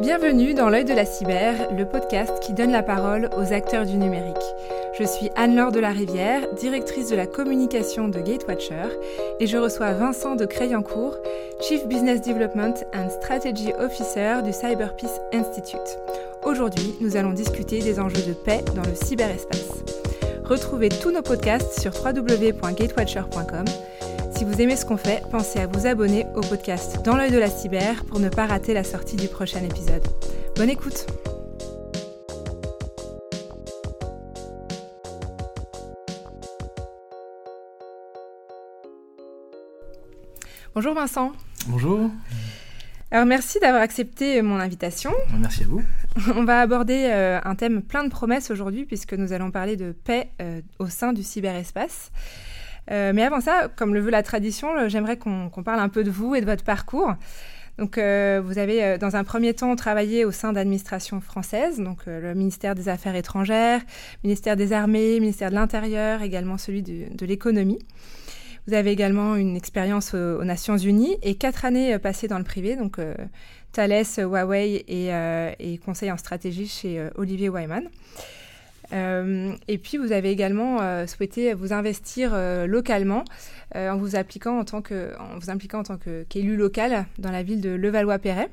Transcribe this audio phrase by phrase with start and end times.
[0.00, 3.98] Bienvenue dans l'œil de la cyber, le podcast qui donne la parole aux acteurs du
[3.98, 4.34] numérique.
[4.98, 8.96] Je suis Anne-Laure de la Rivière, directrice de la communication de Gatewatcher,
[9.40, 11.18] et je reçois Vincent de Crayancourt,
[11.60, 15.98] Chief Business Development and Strategy Officer du Cyberpeace Institute.
[16.46, 19.84] Aujourd'hui, nous allons discuter des enjeux de paix dans le cyberespace.
[20.44, 23.66] Retrouvez tous nos podcasts sur www.gatewatcher.com
[24.40, 27.36] si vous aimez ce qu'on fait, pensez à vous abonner au podcast Dans l'œil de
[27.36, 30.02] la cyber pour ne pas rater la sortie du prochain épisode.
[30.56, 31.06] Bonne écoute
[40.74, 41.32] Bonjour Vincent.
[41.66, 42.10] Bonjour.
[43.10, 45.12] Alors merci d'avoir accepté mon invitation.
[45.38, 45.82] Merci à vous.
[46.34, 49.92] On va aborder euh, un thème plein de promesses aujourd'hui puisque nous allons parler de
[49.92, 52.10] paix euh, au sein du cyberespace.
[52.90, 56.04] Euh, mais avant ça, comme le veut la tradition, euh, j'aimerais qu'on parle un peu
[56.04, 57.14] de vous et de votre parcours.
[57.78, 62.34] Donc, euh, vous avez dans un premier temps travaillé au sein d'administrations françaises, donc le
[62.34, 63.80] ministère des Affaires étrangères,
[64.22, 67.78] ministère des Armées, ministère de l'Intérieur, également celui de, l'économie.
[68.66, 72.76] Vous avez également une expérience aux, Nations Unies et quatre années passées dans le privé,
[72.76, 72.98] donc
[73.72, 75.10] Thales, Huawei et,
[75.58, 77.88] et, conseil en stratégie chez Olivier Wyman.
[78.92, 83.24] Euh, et puis, vous avez également euh, souhaité vous investir euh, localement
[83.74, 85.96] en vous en tant que, en vous impliquant en tant
[86.28, 88.50] qu'élu local dans la ville de Levallois-Perret,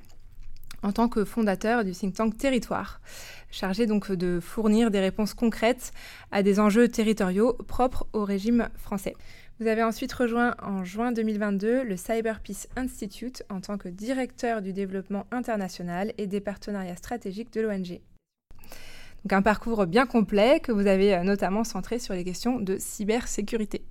[0.83, 3.01] en tant que fondateur du think tank Territoire,
[3.49, 5.91] chargé donc de fournir des réponses concrètes
[6.31, 9.15] à des enjeux territoriaux propres au régime français.
[9.59, 14.71] Vous avez ensuite rejoint en juin 2022 le Cyberpeace Institute en tant que directeur du
[14.71, 17.99] développement international et des partenariats stratégiques de l'ONG.
[19.27, 22.77] Donc un parcours bien complet que vous avez euh, notamment centré sur les questions de
[22.79, 23.81] cybersécurité.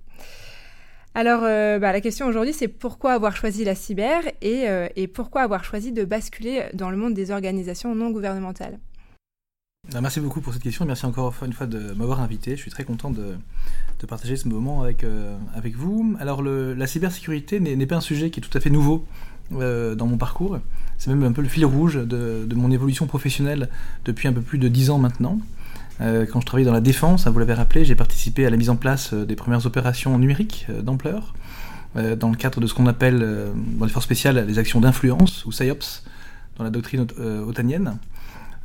[1.13, 5.43] Alors euh, bah, la question aujourd'hui c'est pourquoi avoir choisi la cyber euh, et, pourquoi
[5.43, 8.79] avoir choisi de basculer dans le monde des organisations non gouvernementales?
[9.93, 12.55] Ah, Merci beaucoup pour cette question et merci encore une fois de m'avoir invité.
[12.55, 13.35] Je suis très content de,
[14.07, 15.05] partager ce moment avec,
[15.53, 16.17] avec vous.
[16.19, 19.05] Alors la cybersécurité n'est pas un sujet qui est tout à fait nouveau
[19.51, 20.57] dans mon parcours.
[20.97, 23.69] C'est même un peu le fil rouge de, mon évolution professionnelle
[24.05, 25.39] depuis un peu plus de dix ans maintenant.
[26.01, 28.57] Euh, quand je travaillais dans la défense, hein, vous l'avez rappelé, j'ai participé à la
[28.57, 31.33] mise en place euh, des premières opérations numériques euh, d'ampleur,
[32.19, 33.25] dans le cadre de ce qu'on appelle
[33.79, 36.03] dans les forces spéciales les actions d'influence, ou SIOPS,
[36.57, 37.07] dans la doctrine
[37.47, 37.97] otanienne.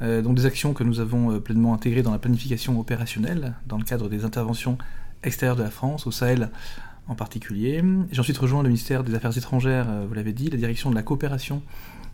[0.03, 4.10] donc des actions que nous avons pleinement intégrées dans la planification opérationnelle, dans le cadre
[4.10, 4.76] des interventions
[5.22, 6.50] extérieures de la France, au Sahel
[7.09, 7.82] en particulier.
[8.10, 11.03] J'ai ensuite rejoint le ministère des Affaires étrangères, vous l'avez dit, la direction de la
[11.03, 11.62] coopération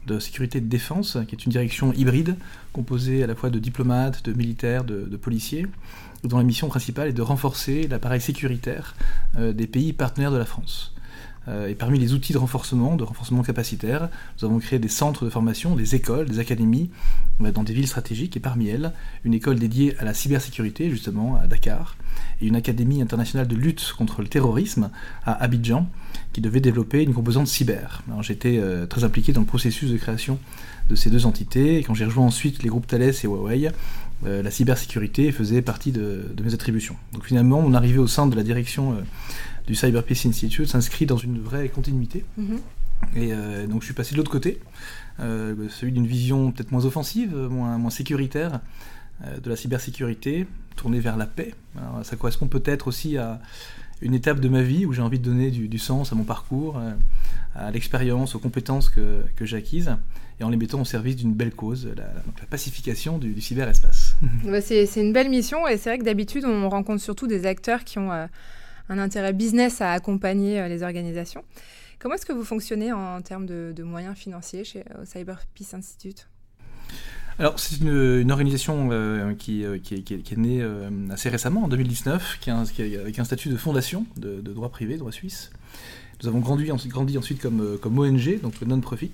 [0.06, 2.36] de sécurité et de défense, qui est une direction hybride,
[2.72, 5.66] composée à la fois de diplomates, de militaires, de, policiers,
[6.24, 8.94] dont la mission principale est de renforcer l'appareil sécuritaire
[9.36, 10.94] euh, des pays partenaires de la France.
[11.48, 15.24] Euh, et parmi les outils de renforcement, de renforcement capacitaire, nous avons créé des centres
[15.24, 16.90] de formation, des écoles, des académies
[17.42, 18.92] euh, dans des villes stratégiques, et parmi elles,
[19.24, 21.96] une école dédiée à la cybersécurité, justement, à Dakar,
[22.40, 24.90] et une académie internationale de lutte contre le terrorisme
[25.24, 25.88] à Abidjan,
[26.32, 28.02] qui devait développer une composante cyber.
[28.20, 30.38] J'étais euh, très impliqué dans le processus de création
[30.90, 33.70] de ces deux entités, et quand j'ai rejoint ensuite les groupes Thales et Huawei,
[34.24, 36.96] la cybersécurité faisait partie de, mes attributions.
[37.12, 38.96] Donc finalement, mon arrivée au sein de la direction
[39.68, 42.24] du Cyber Peace Institute s'inscrit dans une vraie continuité.
[42.40, 43.16] Mm-hmm.
[43.16, 44.58] Et donc je suis passé de l'autre côté,
[45.20, 48.60] celui d'une vision peut-être moins offensive, moins, moins sécuritaire
[49.22, 51.54] de la cybersécurité, tournée vers la paix.
[52.02, 53.40] ça correspond peut-être aussi à
[54.00, 56.78] une étape de ma vie où j'ai envie de donner du, sens à mon parcours,
[56.78, 56.92] euh,
[57.54, 59.96] à l'expérience, aux compétences que, j'ai acquises,
[60.40, 62.04] et en les mettant au service d'une belle cause, la,
[62.46, 64.16] pacification du, cyberespace.
[64.44, 67.84] Bah, c'est une belle mission, et c'est vrai que d'habitude, on rencontre surtout des acteurs
[67.84, 68.26] qui ont euh,
[68.88, 71.44] un intérêt business à accompagner euh, les organisations.
[71.98, 76.28] Comment est-ce que vous fonctionnez en, termes de, moyens financiers chez, au Cyber Peace Institute?
[77.40, 82.58] Alors, c'est une, organisation euh, qui, est, née euh, assez récemment, en 2019, qui, a
[82.58, 85.52] avec un statut de fondation de, droit privé, droit suisse.
[86.20, 86.70] Nous avons grandi,
[87.16, 89.12] ensuite euh, comme ONG, donc non-profit,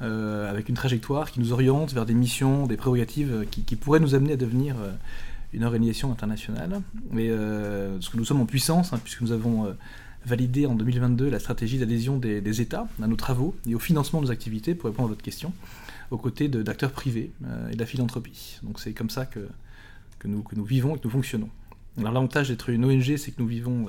[0.00, 4.32] avec une trajectoire qui nous oriente vers des missions, des prérogatives qui, pourraient nous amener
[4.32, 4.76] à devenir
[5.56, 6.80] une organisation internationale.
[7.10, 9.74] Mais ce que nous sommes en puissance, hein, puisque nous avons
[10.26, 14.20] validé en 2022 la stratégie d'adhésion des, des, États à nos travaux et au financement
[14.20, 15.52] de nos activités, pour répondre à votre question
[16.10, 18.58] aux côtés d'acteurs privés euh, et de la philanthropie.
[18.62, 19.48] Donc c'est comme ça que,
[20.18, 21.48] que, nous, que nous vivons et que nous fonctionnons.
[21.98, 23.88] Alors l'avantage d'être une ONG, c'est que nous vivons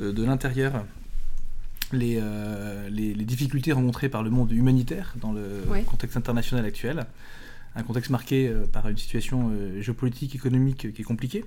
[0.00, 0.84] euh, de, l'intérieur
[1.92, 7.06] les, euh, les, les, difficultés rencontrées par le monde humanitaire dans le contexte international actuel.
[7.74, 11.44] Un contexte marqué par une situation géopolitique, économique qui est compliquée.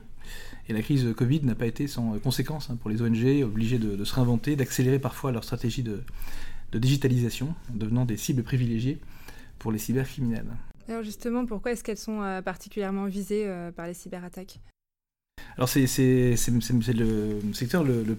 [0.68, 3.96] Et la crise Covid n'a pas été sans conséquence hein, pour les ONG, obligées de,
[3.96, 6.02] de se réinventer, d'accélérer parfois leur stratégie de,
[6.72, 9.00] de digitalisation, en devenant des cibles privilégiées
[9.60, 10.48] pour les cybercriminels.
[10.88, 14.60] Alors justement, pourquoi est-ce qu'elles sont particulièrement visées par les cyberattaques?
[15.58, 16.36] Alors c'est le
[17.54, 18.16] secteur le,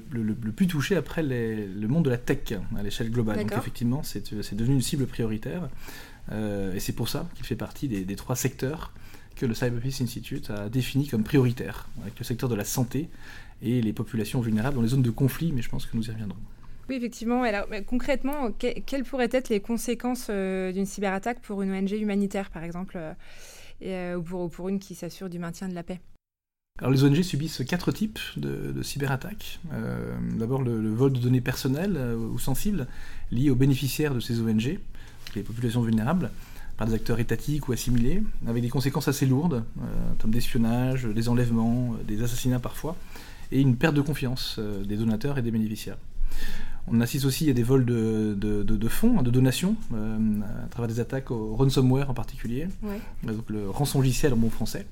[0.52, 3.38] plus touché après le monde de la tech à l'échelle globale.
[3.38, 5.68] Donc effectivement, c'est devenu une cible prioritaire.
[6.32, 8.92] Euh, et c'est pour ça qu'il fait partie des, trois secteurs
[9.36, 13.08] que le Cyber Peace Institute a défini comme prioritaires, avec le secteur de la santé
[13.62, 16.10] et les populations vulnérables dans les zones de conflit, mais je pense que nous y
[16.10, 16.38] reviendrons.
[16.88, 17.42] Oui, effectivement.
[17.42, 22.62] Alors, concrètement, quelles pourraient être les conséquences euh, d'une cyberattaque pour une ONG humanitaire, par
[22.62, 22.98] exemple,
[23.82, 26.00] euh, ou pour, pour une qui s'assure du maintien de la paix?
[26.78, 29.60] Alors les ONG subissent quatre types de, cyberattaques.
[30.38, 32.86] D'abord le, vol de données personnelles ou sensibles
[33.32, 34.78] liées aux bénéficiaires de ces ONG,
[35.36, 36.30] les populations vulnérables,
[36.76, 41.04] par des acteurs étatiques ou assimilés, avec des conséquences assez lourdes, euh, en termes d'espionnage,
[41.04, 42.96] des enlèvements, euh, des assassinats parfois,
[43.50, 45.98] et une perte de confiance euh, des donateurs et des bénéficiaires.
[46.88, 51.32] On assiste aussi à des vols de, fonds, hein, de donations, à travers des attaques
[51.32, 52.68] au ransomware en particulier,
[53.24, 54.86] donc le rançon logiciel en bon français.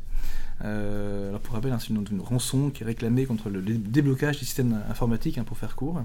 [0.60, 4.80] alors pour rappel, hein, c'est une, rançon qui est réclamée contre le déblocage des systèmes
[4.90, 6.02] informatiques, hein, pour faire court,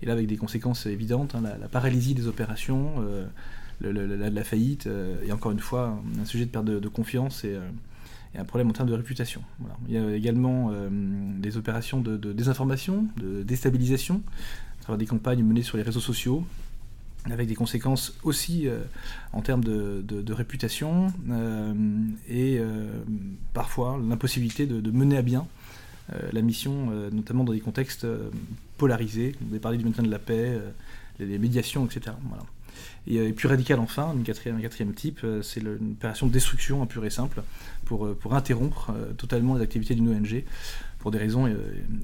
[0.00, 2.94] et là avec des conséquences évidentes, la, la, paralysie des opérations,
[3.80, 7.60] la, faillite, euh, et encore une fois, un sujet de perte de, confiance et, euh,
[8.34, 9.42] et, un problème en termes de réputation.
[9.88, 10.88] Il y a également euh,
[11.38, 14.22] des opérations de, désinformation, de déstabilisation,
[14.80, 16.44] à travers des campagnes menées sur les réseaux sociaux,
[17.26, 18.68] avec des conséquences aussi
[19.32, 21.08] en termes de, réputation
[22.28, 22.60] et
[23.52, 25.44] parfois l'impossibilité de, mener à bien
[26.32, 28.06] la mission, notamment dans des contextes
[28.78, 29.34] polarisés.
[29.40, 30.56] Vous avez parlé du maintien de la paix,
[31.18, 32.14] les médiations, etc.
[32.28, 32.44] Voilà.
[33.06, 36.84] Et, plus radical enfin, une quatrième, un quatrième type, euh, c'est une opération de destruction
[36.86, 37.42] pure et simple
[37.84, 40.44] pour, euh, pour interrompre euh, totalement les activités d'une ONG
[40.98, 41.48] pour des raisons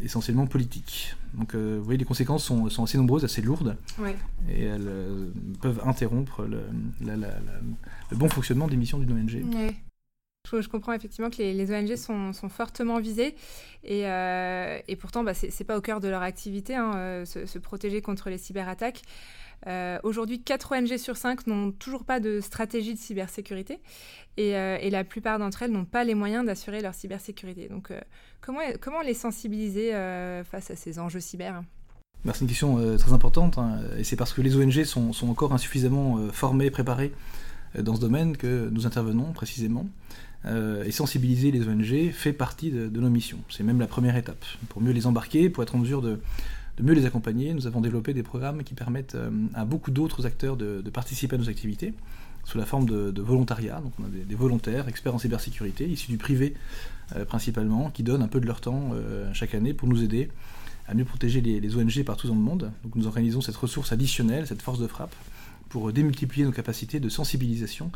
[0.04, 1.16] essentiellement politiques.
[1.34, 3.76] Donc vous voyez, les conséquences sont, sont assez nombreuses, assez lourdes,
[4.48, 4.88] et elles
[5.60, 6.60] peuvent interrompre le,
[7.00, 9.44] le, bon fonctionnement des missions d'une ONG.
[10.52, 13.34] Je, comprends effectivement que les, ONG sont, sont, fortement visées
[13.82, 17.58] et, et pourtant bah, ce n'est pas au cœur de leur activité, hein, se, se,
[17.58, 19.02] protéger contre les cyberattaques.
[19.66, 23.80] Euh, aujourd'hui, 4 ONG sur 5 n'ont toujours pas de stratégie de cybersécurité
[24.36, 27.68] et, euh, et la plupart d'entre elles n'ont pas les moyens d'assurer leur cybersécurité.
[27.68, 28.00] Donc, euh,
[28.40, 29.92] comment, comment les sensibiliser
[30.50, 31.62] face à ces enjeux cyber?
[32.24, 36.18] C'est une question très importante hein, et c'est parce que les ONG sont encore insuffisamment
[36.30, 37.12] formées, préparées
[37.76, 39.86] dans ce domaine que nous intervenons précisément.
[40.46, 43.38] et sensibiliser les ONG fait partie de nos missions.
[43.48, 44.44] C'est même la première étape.
[44.68, 46.20] Pour mieux les embarquer, pour être en mesure de
[46.76, 47.54] de mieux les accompagner.
[47.54, 51.38] Nous avons développé des programmes qui permettent euh, à beaucoup d'autres acteurs de, participer à
[51.38, 51.94] nos activités
[52.44, 53.80] sous la forme de, volontariat.
[53.80, 56.54] Donc on a des, volontaires, experts en cybersécurité, issus du privé
[57.16, 60.28] euh, principalement, qui donnent un peu de leur temps euh, chaque année pour nous aider
[60.88, 62.72] à mieux protéger les, les, ONG partout dans le monde.
[62.82, 65.14] Donc nous organisons cette ressource additionnelle, cette force de frappe,
[65.72, 67.90] pour démultiplier nos capacités de sensibilisation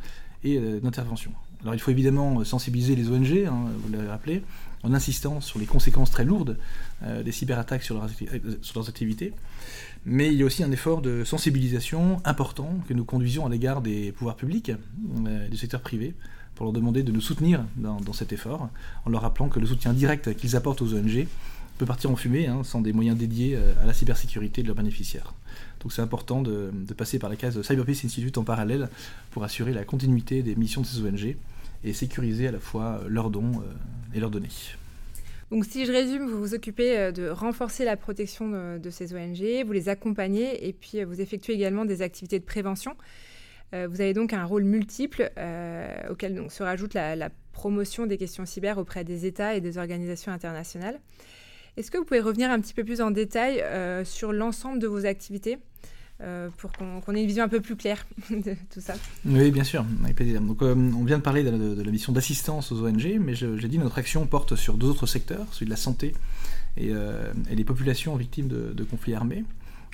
[0.44, 1.30] et d'intervention.
[1.60, 4.42] Alors il faut évidemment sensibiliser les ONG, hein, vous l'avez rappelé,
[4.82, 6.56] en insistant sur les conséquences très lourdes
[7.02, 9.32] euh, des cyberattaques sur, leurs, activités.
[10.04, 13.82] Mais il y a aussi un effort de sensibilisation important que nous conduisons à l'égard
[13.82, 14.70] des pouvoirs publics,
[15.26, 16.14] euh, du secteur privé,
[16.54, 18.70] pour leur demander de nous soutenir dans, cet effort,
[19.04, 21.26] en leur rappelant que le soutien direct qu'ils apportent aux ONG
[21.76, 24.76] peut partir en fumée hein, sans des moyens dédiés euh, à la cybersécurité de leurs
[24.76, 25.34] bénéficiaires.
[25.80, 28.88] Donc c'est important de, passer par la case Cyberpeace Institute en parallèle
[29.30, 31.36] pour assurer la continuité des missions de ces ONG
[31.84, 33.62] et sécuriser à la fois leurs dons
[34.14, 34.48] et leurs données.
[35.50, 39.64] Donc si je résume, vous vous occupez euh, de renforcer la protection de, ces ONG,
[39.64, 42.96] vous les accompagnez et puis euh, vous effectuez également des activités de prévention.
[43.72, 45.30] Euh, vous avez donc un rôle multiple
[46.10, 50.30] auquel donc, se rajoute la, promotion des questions cyber auprès des États et des organisations
[50.30, 51.00] internationales.
[51.76, 53.64] Est-ce que vous pouvez revenir un petit peu plus en détail
[54.04, 55.58] sur l'ensemble de vos activités
[56.22, 58.94] euh, pour qu'on ait une vision un peu plus claire de tout ça?
[59.26, 60.40] Oui, bien sûr, avec plaisir.
[60.40, 63.78] Donc, euh, on vient de parler de, la mission d'assistance aux ONG, mais j'ai dit
[63.78, 66.14] notre action porte sur deux autres secteurs, celui de la santé
[66.78, 69.44] et, euh, les populations victimes de, conflits armés.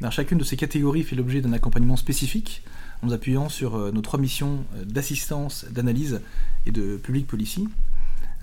[0.01, 2.63] Alors, chacune de ces catégories fait l'objet d'un accompagnement spécifique
[3.03, 6.21] en nous appuyant sur nos trois missions d'assistance, d'analyse
[6.67, 7.67] et de public policy.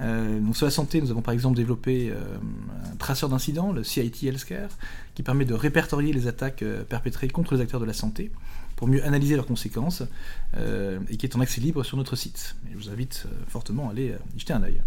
[0.02, 2.38] Euh, donc sur la santé, nous avons par exemple développé euh,
[2.92, 4.70] un traceur d'incidents, le CIT Healthcare,
[5.16, 8.32] qui permet de répertorier les attaques euh, perpétrées contre les acteurs de la santé
[8.76, 10.04] pour mieux analyser leurs conséquences
[11.10, 12.56] et qui est en accès libre sur notre site.
[12.72, 14.80] je vous invite fortement à aller y jeter un œil.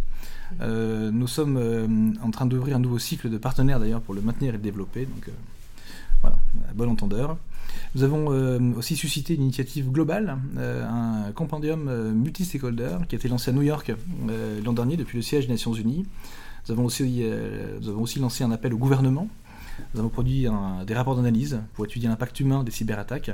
[1.13, 4.53] nous sommes en train d'ouvrir un nouveau cycle de partenaires d'ailleurs pour le maintenir et
[4.57, 5.05] le développer.
[5.05, 5.29] Donc
[6.23, 6.39] voilà,
[6.71, 7.37] à bon entendeur.
[7.95, 13.19] Nous avons euh, aussi suscité une initiative globale, euh, un compendium euh, multi-stakeholder qui a
[13.19, 13.93] été lancé à New York
[14.65, 16.07] l'an dernier depuis le siège des Nations Unies.
[16.67, 17.25] Nous avons aussi,
[17.81, 19.29] nous avons aussi lancé un appel au gouvernement.
[19.95, 20.47] Nous avons produit
[20.87, 23.33] des rapports d'analyse pour étudier l'impact humain des cyberattaques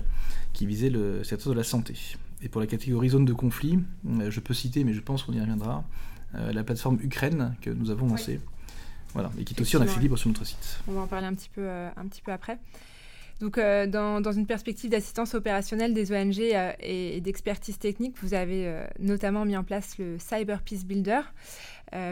[0.55, 1.95] qui visaient le secteur de la santé.
[2.43, 3.81] Et pour la catégorie zone de conflit,
[4.29, 5.85] je peux citer, mais je pense qu'on y reviendra,
[6.33, 8.41] la plateforme Ukraine que nous avons lancée.
[9.13, 10.79] Voilà, et qui est aussi en accès libre sur notre site.
[10.89, 12.59] On va en parler un petit peu, un petit peu après.
[13.41, 18.67] Donc, euh, dans, une perspective d'assistance opérationnelle des ONG euh, et, d'expertise technique, vous avez
[18.67, 21.21] euh, notamment mis en place le Cyber Peace Builder,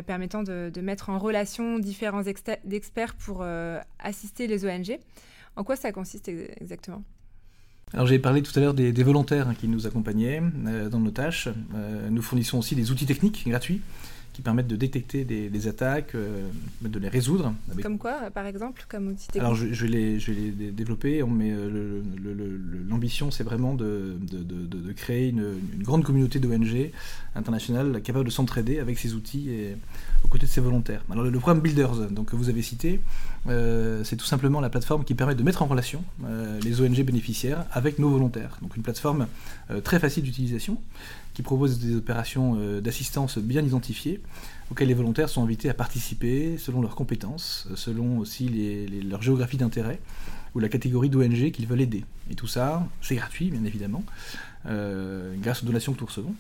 [0.06, 3.44] permettant de, mettre en relation différents experts pour
[3.98, 4.98] assister les ONG.
[5.54, 7.02] En quoi ça consiste exactement?
[7.92, 10.40] Alors j'ai parlé tout à l'heure des, volontaires qui nous accompagnaient
[10.90, 11.50] dans nos tâches.
[12.10, 13.82] nous fournissons aussi des outils techniques gratuits
[14.36, 16.46] qui permettent de détecter des, attaques, euh,
[16.82, 17.54] de les résoudre.
[17.82, 21.22] Comme quoi, par exemple, comme outil technique Alors je, je, vais les, je les développer,
[21.22, 22.02] mais euh,
[22.86, 26.90] l'ambition c'est vraiment de, de, de, créer une, une, grande communauté d'ONG
[27.34, 29.78] internationales capables de s'entraider avec ces outils et
[30.22, 31.02] aux côtés de ces volontaires.
[31.10, 33.00] Alors le, programme Builders, donc, que vous avez cité,
[33.48, 36.04] euh, c'est tout simplement la plateforme qui permet de mettre en relation
[36.62, 38.58] les ONG bénéficiaires avec nos volontaires.
[38.60, 39.28] Donc une plateforme
[39.82, 40.78] très facile d'utilisation
[41.32, 44.20] qui propose des opérations d'assistance bien identifiées,
[44.70, 48.48] auxquelles les volontaires sont invités à participer selon leurs compétences, euh, selon aussi
[49.08, 50.00] leur géographie d'intérêt
[50.54, 52.04] ou la catégorie d'ONG qu'ils veulent aider.
[52.30, 54.04] Et tout ça, c'est gratuit, bien évidemment,
[54.66, 56.34] euh, grâce aux donations que nous recevons.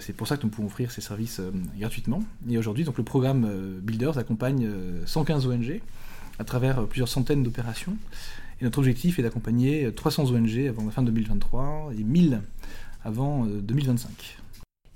[0.00, 1.40] c'est pour ça que nous pouvons offrir ces services
[1.78, 2.22] gratuitement.
[2.48, 3.48] Et aujourd'hui, donc le programme
[3.80, 4.68] Builders accompagne
[5.06, 5.80] 115 ONG
[6.38, 7.96] à travers plusieurs centaines d'opérations.
[8.60, 12.40] Et notre objectif est d'accompagner 300 ONG avant la fin de 2023 et 1000
[13.04, 14.38] avant 2025.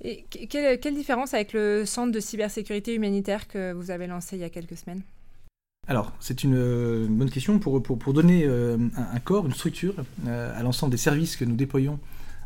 [0.05, 4.45] Euh, quelle, différence avec le centre de cybersécurité humanitaire que vous avez lancé il y
[4.45, 5.02] a quelques semaines?
[5.88, 9.95] Alors, c'est une, bonne question pour, donner euh, un, corps, une structure
[10.26, 11.99] euh, à l'ensemble des services que nous déployons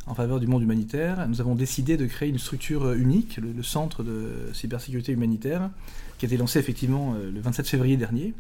[0.06, 1.28] en faveur du monde humanitaire.
[1.28, 5.70] Nous avons décidé de créer une structure unique, le, centre de cybersécurité humanitaire,
[6.18, 8.34] qui a été lancé effectivement le 27 février dernier.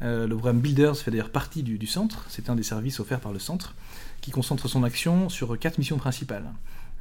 [0.00, 3.38] le programme Builders fait d'ailleurs partie du centre, c'est un des services offerts par le
[3.38, 3.76] centre
[4.20, 6.52] qui concentre son action sur quatre missions principales.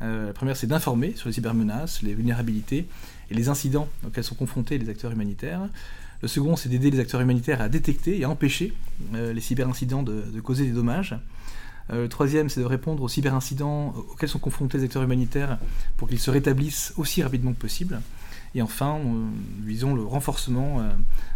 [0.02, 2.88] Euh, la première, c'est d'informer sur les cybermenaces, les vulnérabilités
[3.32, 5.68] et les incidents auxquels sont confrontés les acteurs humanitaires.
[6.22, 8.74] Le second, c'est d'aider les acteurs humanitaires à détecter et à empêcher
[9.14, 11.18] euh, les cyberincidents de, causer des dommages.
[11.92, 15.60] Euh, le troisième, c'est de répondre aux cyberincidents auxquels sont confrontés les acteurs humanitaires
[15.98, 18.02] pour qu'ils se rétablissent aussi rapidement que possible.
[18.56, 19.00] Et enfin,
[19.66, 20.82] visons le renforcement,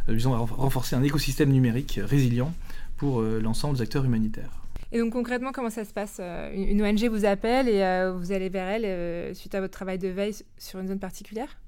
[0.08, 2.54] visons à renforcer un écosystème numérique résilient
[2.96, 4.52] pour l'ensemble des acteurs humanitaires.
[4.92, 8.32] Et donc concrètement, comment ça se passe euh, Une ONG vous appelle et euh, vous
[8.32, 11.60] allez vers elle euh, suite à votre travail de veille sur une zone particulière?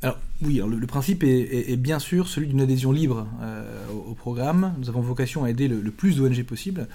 [0.00, 3.28] Alors oui, le, principe est, bien sûr celui d'une adhésion libre
[4.08, 4.74] au, programme.
[4.78, 6.88] Nous avons vocation à aider le, plus d'ONG possible,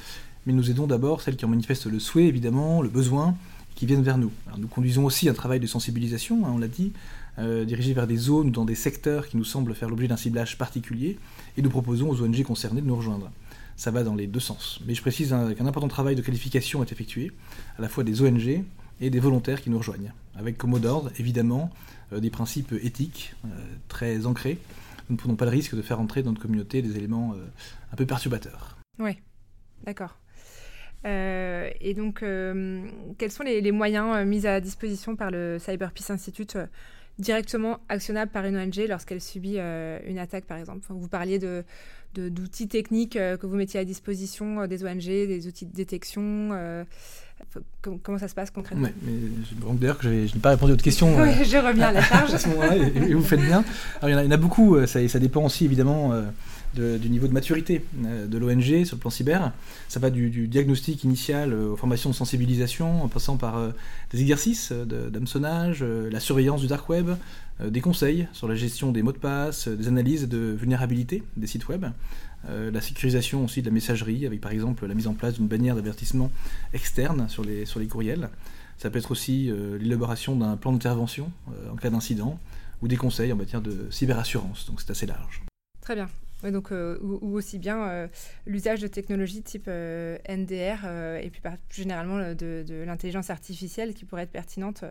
[0.45, 3.37] mais nous aidons d'abord celles qui en manifestent le souhait, évidemment, le besoin,
[3.75, 4.33] qui viennent vers nous.
[4.57, 6.91] nous conduisons aussi un travail de sensibilisation, hein, on l'a dit,
[7.37, 10.57] dirigé vers des zones ou dans des secteurs qui nous semblent faire l'objet d'un ciblage
[10.57, 11.17] particulier,
[11.55, 13.31] et nous proposons aux ONG concernées de nous rejoindre
[13.77, 14.81] ça va dans les deux sens.
[14.85, 17.31] Mais je précise qu'un important travail de qualification est effectué,
[17.77, 18.63] à la fois des ONG
[18.99, 21.69] et des volontaires qui nous rejoignent, avec comme mot d'ordre, évidemment,
[22.11, 23.49] euh, des principes éthiques euh,
[23.87, 24.57] très ancrés.
[25.09, 27.45] Nous ne prenons pas le risque de faire entrer dans notre communauté des éléments euh,
[27.93, 28.77] un peu perturbateurs.
[28.99, 29.17] Oui,
[29.83, 30.17] d'accord.
[31.05, 32.25] et donc,
[33.17, 36.57] quels sont les, moyens mis à disposition par le Cyber Peace Institute
[37.19, 40.85] directement actionnables par une ONG lorsqu'elle subit une attaque, par exemple?
[40.89, 41.63] Vous parliez de,
[42.13, 46.49] d'outils techniques euh, que vous mettiez à disposition euh, des ONG, des outils de détection
[46.53, 46.83] euh,
[48.03, 49.13] Comment ça se passe concrètement mais
[49.49, 51.15] je, D'ailleurs, je n'ai pas répondu à votre question.
[51.21, 52.33] oui, je reviens à la charge.
[52.33, 53.63] à ce moment-là, et, vous faites bien.
[54.01, 56.13] Alors, il, y en a, il y en a beaucoup, ça, ça, dépend aussi évidemment
[56.73, 59.51] du niveau de maturité de l'ONG sur le plan cyber.
[59.87, 63.61] Ça va du, diagnostic initial aux formations de sensibilisation, en passant par
[64.11, 67.11] des exercices d'hameçonnage, la surveillance du dark web,
[67.61, 71.47] euh, des conseils sur la gestion des mots de passe, des analyses de vulnérabilité des
[71.47, 71.85] sites web,
[72.49, 75.47] euh, la sécurisation aussi de la messagerie, avec par exemple la mise en place d'une
[75.47, 76.31] bannière d'avertissement
[76.73, 78.29] externe sur les, sur les courriels.
[78.77, 81.31] Ça peut être aussi euh, l'élaboration d'un plan d'intervention
[81.71, 82.39] en cas d'incident,
[82.81, 85.41] ou des conseils en matière de cyberassurance, donc c'est assez large.
[85.81, 86.07] Très bien.
[86.43, 88.07] donc, ou, aussi bien
[88.45, 90.85] l'usage de technologies type NDR
[91.21, 94.83] et plus généralement de l'intelligence artificielle qui pourrait être pertinente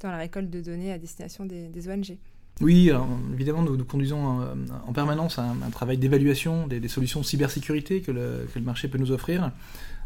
[0.00, 2.18] dans la récolte de données à destination des, ONG.
[2.60, 2.90] Oui,
[3.32, 4.54] évidemment, nous, conduisons euh,
[4.86, 9.50] en, permanence un, travail d'évaluation des, solutions de cybersécurité que le, marché peut nous offrir.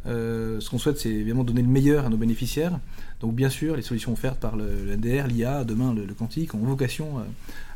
[0.07, 2.79] Euh, ce qu'on souhaite, c'est évidemment donner le meilleur à nos bénéficiaires.
[3.21, 7.23] Donc, bien sûr, les solutions offertes par le, l'IA, demain le, quantique, ont vocation euh,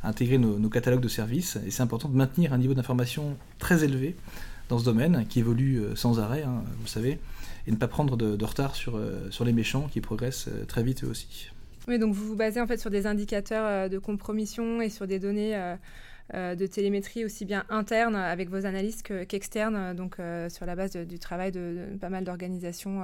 [0.05, 1.59] à intégrer nos, catalogues de services.
[1.67, 4.15] Et c'est important de maintenir un niveau d'information très élevé
[4.69, 7.19] dans ce domaine, qui évolue sans arrêt, hein, vous le savez,
[7.67, 9.01] et ne pas prendre de, retard sur
[9.45, 11.49] les méchants qui progressent très vite eux aussi.
[11.89, 15.07] Oui, donc vous vous basez en fait sur des indicateurs euh, de compromission et sur
[15.07, 15.57] des données
[16.35, 20.17] euh, de télémétrie aussi bien interne avec vos analystes qu'externe, donc
[20.51, 23.01] sur la base du travail de, pas mal d'organisations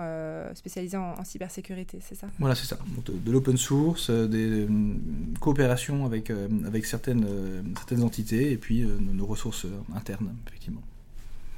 [0.52, 2.26] spécialisées en, cybersécurité, c'est ça?
[2.38, 2.78] Voilà, c'est ça.
[3.06, 4.68] de, l'open source, des
[5.40, 6.30] coopérations avec,
[6.66, 7.26] avec certaines,
[7.76, 10.82] certaines entités et puis nos ressources internes, effectivement.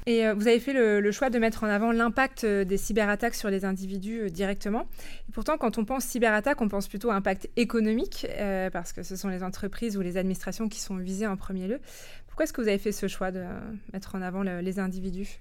[0.07, 3.35] Et euh, vous avez fait le, choix de mettre en avant l'impact euh, des cyberattaques
[3.35, 4.87] sur les individus euh, directement.
[5.27, 8.25] Et pourtant, quand on pense cyberattaque, on pense plutôt à impact économique,
[8.71, 11.79] parce que ce sont les entreprises ou les administrations qui sont visées en premier lieu.
[12.27, 13.43] Pourquoi est-ce que vous avez fait ce choix de
[13.91, 15.39] mettre en avant les individus,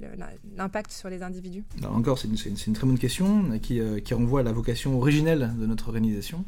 [0.56, 1.62] l'impact sur les individus?
[1.84, 5.88] Encore, c'est une, très bonne question qui, qui, renvoie à la vocation originelle de notre
[5.88, 6.44] organisation.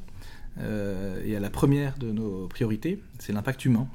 [0.59, 3.87] et à la première de nos priorités, c'est l'impact humain,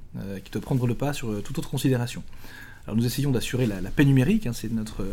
[0.46, 2.24] qui doit prendre le pas sur toute autre considération.
[2.86, 5.06] Alors nous essayons d'assurer la, paix numérique, hein, c'est notre,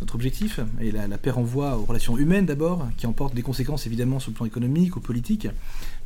[0.00, 4.20] notre objectif, et la, paix renvoie aux relations humaines d'abord, qui emportent des conséquences évidemment
[4.20, 5.48] sur le plan économique ou politique,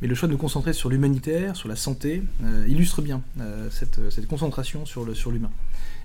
[0.01, 3.69] mais le choix de nous concentrer sur l'humanitaire, sur la santé, euh, illustre bien euh,
[3.71, 5.13] cette, cette, concentration sur l'humain.
[5.15, 5.31] Sur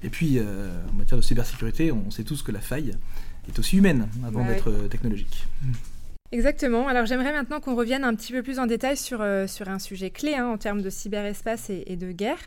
[0.03, 2.95] et puis, euh, en matière de cybersécurité, on sait tous que la faille
[3.49, 5.47] est aussi humaine avant d'être technologique.
[6.35, 6.89] Exactement.
[6.89, 9.79] Alors j'aimerais maintenant qu'on revienne un petit peu plus en détail sur, euh, sur un
[9.79, 12.41] sujet clé hein, en termes de cyberespace et, de guerre.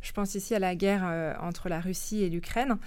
[0.00, 2.78] Je pense ici à la guerre euh, entre la Russie et l'Ukraine,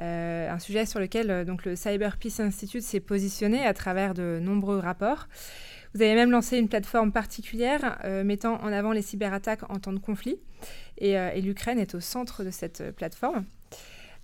[0.00, 4.40] euh, un sujet sur lequel donc, le Cyber Peace Institute s'est positionné à travers de
[4.42, 5.28] nombreux rapports.
[5.94, 10.00] Vous avez même lancé une plateforme particulière mettant en avant les cyberattaques en temps de
[10.00, 10.38] conflit,
[10.98, 13.44] et, et l'Ukraine est au centre de cette plateforme.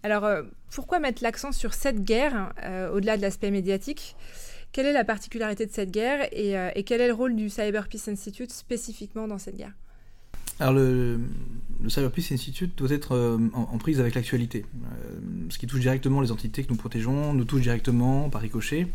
[0.03, 0.29] Alors
[0.75, 2.53] pourquoi mettre l'accent sur cette guerre
[2.93, 4.17] au-delà de l'aspect médiatique?
[4.77, 7.89] Quelle est la particularité de cette guerre euh, et, quel est le rôle du Cyber
[7.89, 9.73] Peace Institute spécifiquement dans cette guerre?
[10.61, 11.19] Alors le,
[11.89, 14.67] Cyber Peace Institute doit être euh, en, prise avec l'actualité.
[14.75, 15.19] Euh,
[15.49, 18.87] ce qui touche directement les entités que nous protégeons nous touche directement par ricochet.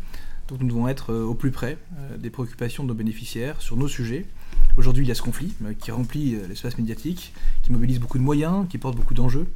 [0.46, 1.78] Donc nous devons être au plus près
[2.16, 4.26] des préoccupations de nos bénéficiaires sur nos sujets.
[4.76, 8.68] Aujourd'hui il y a ce conflit qui remplit l'espace médiatique, qui mobilise beaucoup de moyens,
[8.68, 9.48] qui porte beaucoup d'enjeux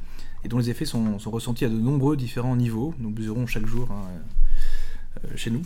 [0.43, 2.93] et dont les effets sont, ressentis à de nombreux différents niveaux.
[2.99, 4.07] Nous mesurons chaque jour hein,
[5.35, 5.61] chez nous.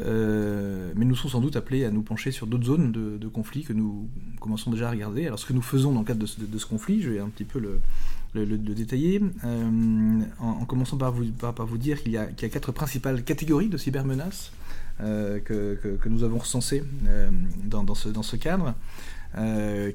[0.00, 3.64] Euh, mais nous sommes sans doute appelés à nous pencher sur d'autres zones de, conflit
[3.64, 4.08] que nous
[4.40, 5.26] commençons déjà à regarder.
[5.26, 7.44] Alors ce que nous faisons dans le cadre de ce, conflit, je vais un petit
[7.44, 7.78] peu le,
[8.58, 13.68] détailler, euh, en, commençant par vous, par, vous dire qu'il y, a quatre principales catégories
[13.68, 14.52] de cybermenaces
[15.00, 16.82] euh, que, que, nous avons recensées
[17.64, 18.74] dans, dans, ce, dans ce cadre.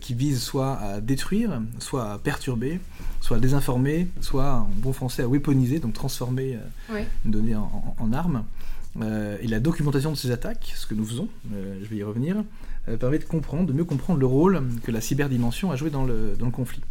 [0.01, 2.79] qui visent soit à détruire, soit à perturber,
[3.21, 6.57] soit à désinformer, soit en bon français à weaponiser, donc transformer
[7.25, 8.43] une donnée en, en arme.
[8.99, 12.03] Euh, et la documentation de ces attaques, ce que nous faisons, euh, je vais y
[12.03, 12.43] revenir,
[12.89, 16.03] euh, permet de comprendre, de mieux comprendre le rôle que la cyberdimension a joué dans
[16.03, 16.81] le, conflit.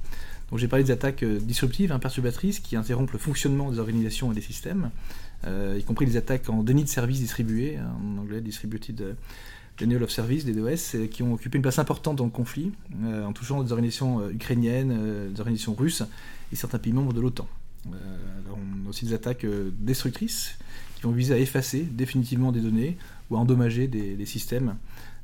[0.51, 4.41] Donc j'ai parlé des attaques disruptives, perturbatrices, qui interrompent le fonctionnement des organisations et des
[4.41, 4.91] systèmes,
[5.47, 9.17] y compris des attaques en déni de service distribué, en anglais distributed
[9.79, 12.73] denial of service, des DOS, qui ont occupé une place importante dans le conflit,
[13.05, 16.03] en touchant des organisations ukrainiennes, des organisations russes
[16.53, 17.47] et certains pays membres de l'OTAN.
[17.87, 19.47] on a aussi des attaques
[19.79, 20.59] destructrices,
[21.01, 22.99] qui vont viser à effacer définitivement des données
[23.31, 24.77] ou à endommager des, systèmes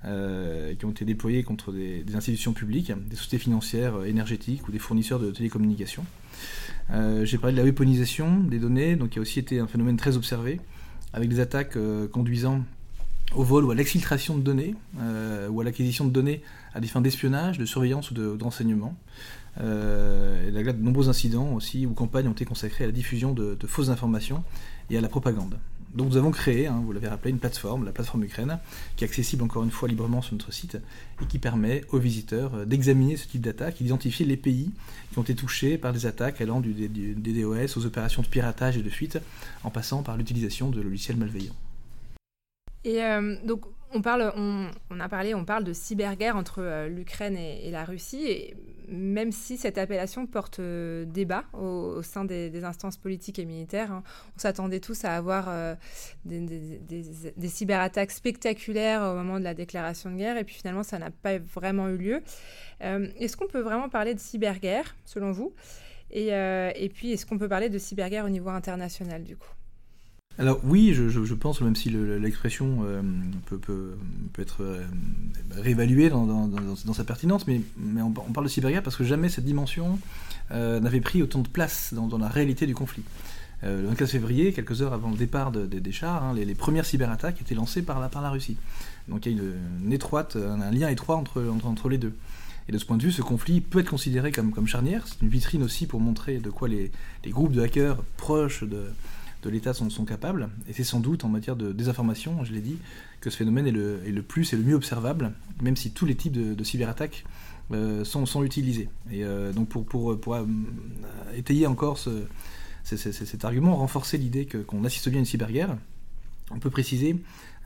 [0.06, 4.72] euh, qui ont été déployés contre des, institutions publiques, des sociétés financières, euh, énergétiques ou
[4.72, 6.06] des fournisseurs de télécommunications.
[6.92, 9.98] Euh, j'ai parlé de la weaponisation des données, donc qui a aussi été un phénomène
[9.98, 10.60] très observé,
[11.12, 11.76] avec des attaques
[12.10, 12.62] conduisant
[13.34, 14.74] au vol ou à l'exfiltration de données,
[15.50, 16.42] ou à l'acquisition de données
[16.74, 18.96] à des fins d'espionnage, de surveillance ou de, renseignement.
[19.60, 23.56] Euh, et de nombreux incidents aussi ou campagnes ont été consacrées à la diffusion de
[23.66, 24.44] fausses informations
[24.90, 25.56] et à la propagande.
[25.96, 28.58] Donc nous avons créé, hein, vous l'avez rappelé, une plateforme, la plateforme Ukraine,
[28.96, 30.76] qui est accessible encore une fois librement sur notre site
[31.22, 34.70] et qui permet aux visiteurs euh, d'examiner ce type d'attaque, d'identifier les pays
[35.10, 38.76] qui ont été touchés par des attaques allant du, du, DOS aux opérations de piratage
[38.76, 39.18] et de fuite,
[39.64, 41.56] en passant par l'utilisation de logiciels malveillants.
[42.86, 47.36] Et euh, donc on, parle, on, a parlé, on parle de cyberguerre entre euh, l'Ukraine
[47.36, 52.96] et, la Russie, et même si cette appellation porte euh, débat au, sein des, instances
[52.96, 54.04] politiques et militaires, hein,
[54.36, 55.48] on s'attendait tous à avoir
[56.24, 61.10] des, cyberattaques spectaculaires au moment de la déclaration de guerre, et puis finalement ça n'a
[61.10, 62.22] pas vraiment eu lieu.
[62.80, 65.52] est-ce qu'on peut vraiment parler de cyberguerre, selon vous?
[66.12, 69.55] Et puis est-ce qu'on peut parler de cyberguerre au niveau international, du coup?
[70.38, 73.00] Alors oui, je, pense, même si l'expression euh,
[73.46, 73.96] peut, peut,
[74.38, 74.84] être euh,
[75.50, 79.98] réévaluée dans, sa pertinence, mais, mais on, parle de cyberguerre parce que jamais cette dimension
[80.50, 83.02] euh, n'avait pris autant de place dans, la réalité du conflit.
[83.62, 87.54] le 24 février, quelques heures avant le départ des chars, hein, les, premières cyberattaques étaient
[87.54, 88.58] lancées par la, par la Russie.
[89.08, 89.42] Donc il y a
[89.84, 92.12] une, étroite, un, lien étroit entre, entre, les deux.
[92.68, 95.04] Et de ce point de vue, ce conflit peut être considéré comme, comme charnière.
[95.06, 96.90] C'est une vitrine aussi pour montrer de quoi les,
[97.24, 98.90] les groupes de hackers proches de,
[99.46, 100.48] de l'État sont, capables.
[100.68, 102.78] Et c'est sans doute en matière de désinformation, je l'ai dit,
[103.20, 105.32] que ce phénomène est le, plus et le mieux observable,
[105.62, 107.24] même si tous les types de, cyberattaques
[108.04, 108.88] sont, sont, utilisés.
[109.12, 110.36] Et donc pour, pour
[111.36, 112.26] étayer encore ce,
[112.84, 115.76] cet argument, renforcer l'idée qu'on assiste bien à une cyberguerre,
[116.50, 117.16] on peut préciser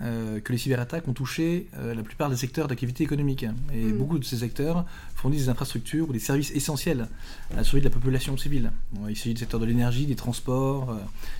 [0.02, 3.44] euh, que les cyberattaques ont touché euh, la plupart des secteurs d'activité économique.
[3.74, 3.98] Et mm.
[3.98, 7.06] beaucoup de ces secteurs fournissent des infrastructures ou des services essentiels
[7.52, 8.72] à la survie de la population civile.
[9.10, 10.94] il s'agit du secteur de l'énergie, des transports, euh,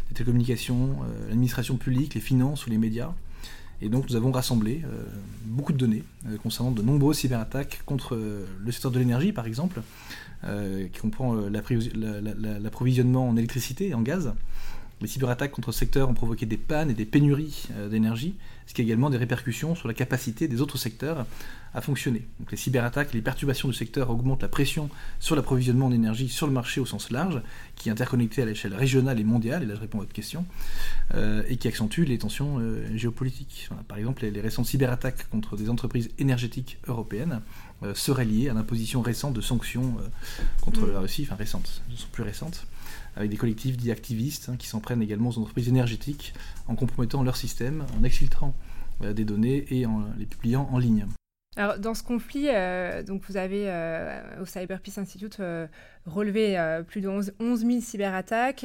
[0.09, 0.97] des télécommunications,
[1.29, 3.15] l'administration publique, les finances ou les médias.
[3.81, 4.83] Et donc nous avons rassemblé
[5.47, 6.05] beaucoup de données
[6.43, 9.81] concernant de nombreuses cyberattaques contre le secteur de l'énergie, par exemple,
[10.45, 14.35] qui comprend l'approvisionnement en électricité et en gaz,
[15.01, 18.35] les cyberattaques contre ce secteur ont provoqué des pannes et des pénuries euh, d'énergie,
[18.67, 21.27] ce qui a également des répercussions sur la capacité des autres secteurs
[21.73, 22.27] à fonctionner.
[22.39, 26.29] Donc les cyberattaques et les perturbations du secteur augmentent la pression sur l'approvisionnement en énergie
[26.29, 27.41] sur le marché au sens large,
[27.77, 30.45] qui est interconnecté à l'échelle régionale et mondiale, et là je réponds à votre question,
[31.15, 33.71] euh, et qui accentue les tensions euh, géopolitiques.
[33.89, 37.41] par exemple, les, récentes cyberattaques contre des entreprises énergétiques européennes
[37.95, 39.97] seraient liées à l'imposition récente de sanctions
[40.61, 40.93] contre mm.
[40.93, 42.67] la Russie, enfin récentes, elles sont plus récentes
[43.17, 46.35] avec des collectifs dits activistes hein, qui s'en prennent également aux entreprises énergétiques
[46.69, 48.55] en compromettant leur système, en exfiltrant
[49.03, 51.07] euh, des données et en les publiant en ligne.
[51.57, 55.41] Alors, dans ce conflit, euh, donc vous avez euh, au Cyber Peace Institute
[56.07, 58.65] relevé plus de 11, 000 cyberattaques,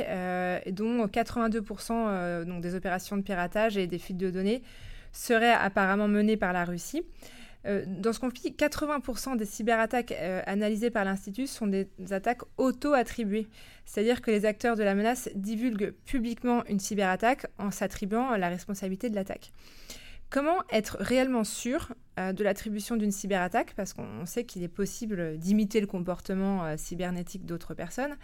[0.72, 4.62] dont 82% donc des opérations de piratage et des fuites de données
[5.12, 7.04] seraient apparemment menées par la Russie.
[7.68, 13.48] Euh, dans ce conflit, 80% des cyberattaques euh, analysées par l'Institut sont des attaques auto-attribuées.
[13.86, 19.10] C'est-à-dire que les acteurs de la menace divulguent publiquement une cyberattaque en s'attribuant la responsabilité
[19.10, 19.52] de l'attaque.
[20.30, 23.74] Comment être réellement sûr euh, de l'attribution d'une cyberattaque?
[23.76, 28.16] Parce qu'on sait qu'il est possible d'imiter le comportement cybernétique d'autres personnes.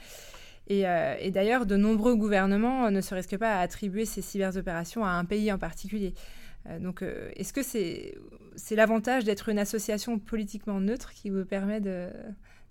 [0.67, 0.83] Et,
[1.19, 5.25] et d'ailleurs, de nombreux gouvernements ne se risquent pas à attribuer ces cyberopérations à un
[5.25, 6.13] pays en particulier.
[6.69, 11.81] Euh, donc, euh, est-ce que c'est l'avantage d'être une association politiquement neutre qui vous permet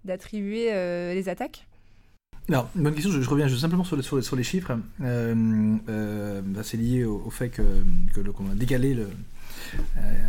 [0.04, 1.66] d'attribuer euh, les attaques?
[2.48, 3.96] Alors, bonne question, je, reviens simplement sur,
[4.36, 4.76] les chiffres.
[4.98, 7.62] Bah, c'est lié au, fait que,
[8.30, 8.96] qu'on a décalé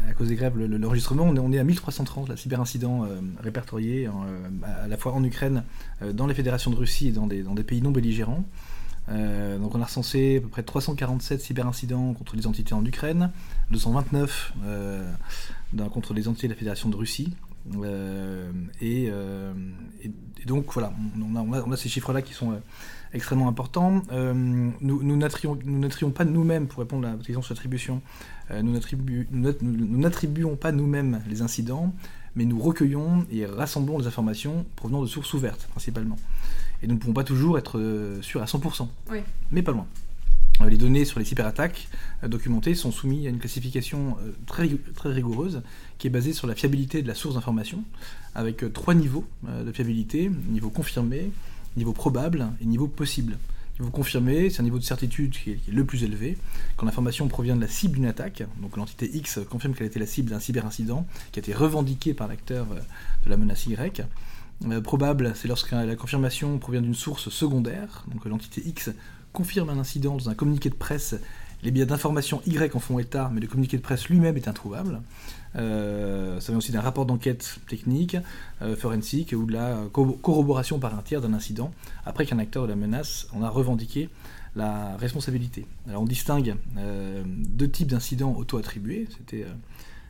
[0.08, 1.24] à cause des grèves l'enregistrement.
[1.24, 3.08] On, est à 1330 la cyberincidents
[3.40, 4.08] répertoriés
[4.64, 5.64] à la fois en Ukraine,
[6.14, 8.46] dans les fédérations de Russie et dans des, dans des pays non belligérants.
[9.10, 13.32] Euh, donc on a recensé à peu près 347 cyberincidents contre les entités en Ukraine,
[13.72, 15.12] 229 euh,
[15.92, 17.34] contre les entités de la Fédération de Russie.
[17.84, 19.12] Euh, et,
[20.46, 22.60] donc voilà, on a, ces chiffres-là qui sont
[23.14, 24.02] extrêmement importants.
[24.12, 28.02] nous, nous n'attribuons pas nous-mêmes, pour répondre à votre question sur l'attribution,
[28.52, 31.94] nous n'attribuons pas nous-mêmes les incidents,
[32.36, 36.18] mais nous recueillons et rassemblons les informations provenant de sources ouvertes principalement.
[36.84, 38.88] Et nous ne pouvons pas toujours être euh, sûrs à 100%,
[39.52, 39.86] mais pas loin.
[40.62, 41.88] Euh, les données sur les cyberattaques
[42.24, 44.18] euh, documentées sont soumises à une classification
[44.48, 45.62] très, très rigoureuse
[45.98, 47.84] qui est basée sur la fiabilité de la source d'information,
[48.34, 51.32] avec trois niveaux de fiabilité, niveau confirmé,
[51.78, 53.38] niveau probable et niveau possible.
[53.80, 56.38] Niveau confirmé, c'est un niveau de certitude qui est, le plus élevé.
[56.78, 60.06] Quand l'information provient de la cible d'une attaque, donc l'entité X confirme qu'elle était la
[60.06, 62.68] cible d'un cyberincident qui a été revendiqué par l'acteur
[63.26, 64.06] de la menace Y.
[64.70, 68.92] Euh, probable, c'est lorsque la confirmation provient d'une source secondaire, donc l'entité X
[69.34, 71.16] confirme un incident dans un communiqué de presse,
[71.64, 75.02] les biais d'information Y en font état, mais le communiqué de presse lui-même est introuvable.
[75.56, 78.18] Euh, ça vient aussi d'un rapport d'enquête technique,
[78.62, 81.72] euh, forensique, ou de la corroboration par un tiers d'un incident,
[82.06, 84.10] après qu'un acteur de la menace en a revendiqué
[84.56, 85.66] la responsabilité.
[85.88, 86.56] Alors on distingue
[87.26, 89.46] deux types d'incidents auto-attribués, c'était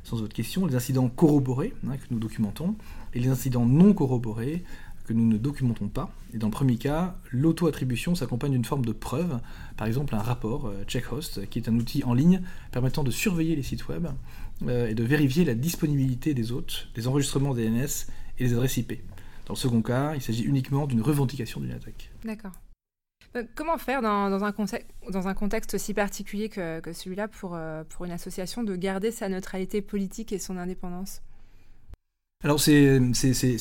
[0.04, 2.76] sans autre question, les incidents corroborés, hein, que nous documentons,
[3.14, 4.64] et les incidents non corroborés,
[5.06, 6.14] que nous ne documentons pas.
[6.34, 9.40] Et dans le premier cas, l'auto-attribution s'accompagne d'une forme de preuve,
[9.78, 13.56] par exemple un rapport, euh, Checkhost, qui est un outil en ligne permettant de surveiller
[13.56, 14.08] les sites web
[14.64, 18.08] euh, et de vérifier la disponibilité des hôtes, des enregistrements DNS
[18.40, 18.94] et des adresses IP.
[19.48, 22.12] Dans le second cas, il s'agit uniquement d'une revendication d'une attaque.
[22.24, 22.54] D'accord.
[23.36, 28.64] Euh, comment faire dans, un, contexte aussi particulier que, celui-là pour, euh, pour une association
[28.64, 31.22] de garder sa neutralité politique et son indépendance?
[32.44, 33.00] Alors c'est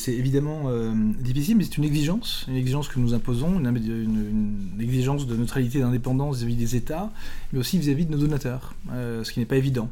[0.09, 5.37] évidemment euh, difficile, mais c'est une exigence, une exigence que nous imposons, une, exigence de
[5.37, 7.13] neutralité et d'indépendance vis-à-vis des États,
[7.53, 9.91] mais aussi vis-à-vis de nos donateurs, ce qui n'est pas évident.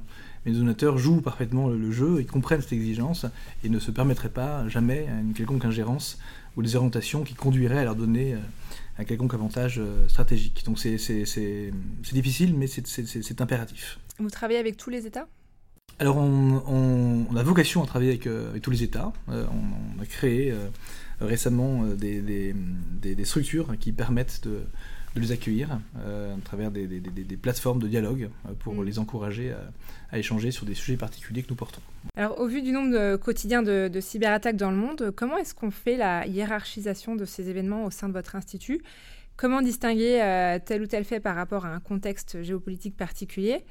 [0.49, 3.27] Mais les donateurs jouent parfaitement le, jeu et comprennent cette exigence
[3.65, 6.19] et ne se permettraient pas jamais une quelconque ingérence
[6.57, 8.35] ou des orientations qui conduiraient à leur donner
[8.97, 10.65] un quelconque avantage euh, stratégique.
[10.65, 10.97] Donc c'est
[12.13, 13.99] difficile, mais c'est impératif.
[14.19, 15.29] Vous travaillez avec tous les États?
[15.99, 19.13] Alors, on, a vocation à travailler avec, euh, tous les États.
[19.29, 20.55] Euh, on, a créé
[21.21, 24.63] récemment des, des, structures qui permettent de,
[25.19, 26.87] de les accueillir à travers des,
[27.41, 28.85] plateformes de dialogue pour mm.
[28.85, 29.55] les encourager
[30.11, 31.81] à, échanger sur des sujets particuliers que nous portons.
[32.17, 35.55] Alors, au vu du nombre de, quotidien de, de cyberattaques dans le monde, comment est-ce
[35.55, 38.83] qu'on fait la hiérarchisation de ces événements au sein de votre institut?
[39.37, 43.65] Comment distinguer tel ou tel fait par rapport à un contexte géopolitique particulier?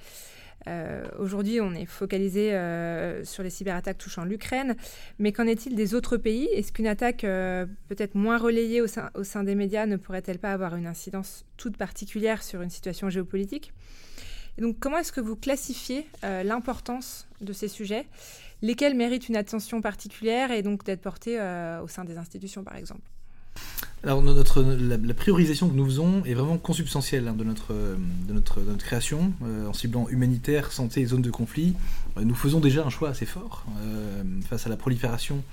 [0.67, 4.75] Euh, aujourd'hui, on est focalisé euh, sur les cyberattaques touchant l'Ukraine,
[5.19, 6.45] mais qu'en est-il des autres pays?
[6.53, 10.75] Est-ce qu'une attaque euh, peut-être moins relayée au sein, des médias ne pourrait-elle pas avoir
[10.75, 13.73] une incidence toute particulière sur une situation géopolitique?
[14.57, 18.07] Donc, comment est-ce que vous classifiez l'importance de ces sujets?
[18.63, 21.39] Lesquels méritent une attention particulière et donc d'être portés
[21.83, 23.07] au sein des institutions, par exemple?
[24.03, 28.61] Alors notre, la, priorisation que nous faisons est vraiment consubstantielle hein, de, notre, de, notre,
[28.61, 31.73] notre création, euh, en ciblant humanitaire, santé et zone de conflit.
[32.17, 35.43] Euh, nous faisons déjà un choix assez fort euh, face à la prolifération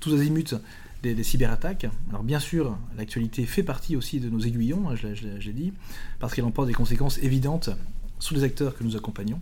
[0.00, 0.54] tous azimuts
[1.02, 1.86] des, cyberattaques.
[2.10, 5.72] Alors bien sûr, l'actualité fait partie aussi de nos aiguillons, hein, je, l'ai dit,
[6.18, 7.70] parce qu'elle emporte des conséquences évidentes
[8.18, 9.40] sur les acteurs que nous accompagnons.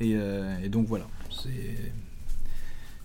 [0.00, 0.16] Et,
[0.68, 1.06] donc voilà,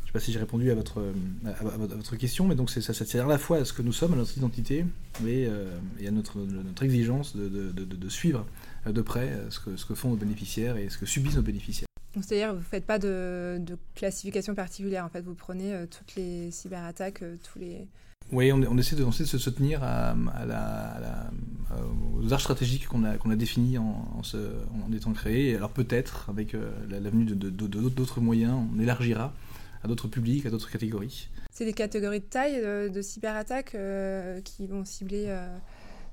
[0.07, 1.03] je ne sais pas si j'ai répondu à votre,
[1.45, 3.91] à, votre question, mais donc ça, ça sert à la fois à ce que nous
[3.91, 4.85] sommes, à notre identité,
[5.25, 8.45] et, euh, et à notre, notre exigence de, de, de, suivre
[8.85, 11.89] de près ce que, ce que font nos bénéficiaires et ce que subissent nos bénéficiaires.
[12.21, 13.61] C'est-à-dire vous ne faites pas de,
[13.95, 17.85] classification particulière, en fait, vous prenez euh, toutes les cyberattaques, euh, tous les...
[18.31, 21.31] Oui, on, on, essaie de, on, essaie de, se tenir à, à la,
[22.17, 25.53] aux arts stratégiques qu'on a, qu'on a définis en, en, se, en, étant créés.
[25.53, 26.55] Alors peut-être, avec
[26.89, 29.33] l'avenue de d'autres moyens, on élargira
[29.83, 31.29] à d'autres publics, à d'autres catégories.
[31.51, 35.57] C'est des catégories de taille de, de cyberattaques euh, qui vont cibler euh,